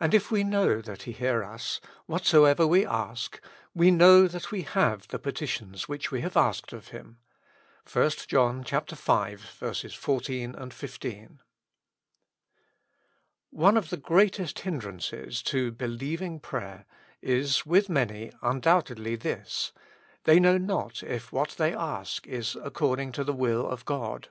Attd 0.00 0.14
if 0.14 0.30
we 0.30 0.44
know 0.44 0.80
that 0.80 1.02
He 1.02 1.12
hear 1.12 1.44
us, 1.44 1.78
WHATSO 2.08 2.46
EVER 2.46 2.66
WE 2.66 2.86
ASK, 2.86 3.38
we 3.74 3.90
know 3.90 4.26
that 4.26 4.50
wE 4.50 4.62
HAVE 4.62 5.08
THE 5.08 5.18
PETITIONS 5.18 5.86
which 5.86 6.10
we 6.10 6.22
have 6.22 6.38
asked 6.38 6.72
of 6.72 6.88
Him.— 6.88 7.18
i 7.94 8.08
John 8.08 8.64
v. 8.64 9.36
14, 9.36 10.58
15. 10.70 11.38
ONE 13.50 13.76
of 13.76 13.90
the 13.90 13.96
greatest 13.98 14.60
hindrances 14.60 15.42
to 15.42 15.70
believing 15.70 16.40
prayer 16.40 16.86
is 17.20 17.66
with 17.66 17.90
many 17.90 18.32
undoubtedly 18.40 19.16
this: 19.16 19.74
they 20.24 20.40
know 20.40 20.56
not 20.56 21.02
if 21.02 21.30
what 21.30 21.50
they 21.58 21.74
ask 21.74 22.26
is 22.26 22.56
according 22.62 23.12
to 23.12 23.22
the 23.22 23.34
will 23.34 23.68
of 23.68 23.84
God. 23.84 24.28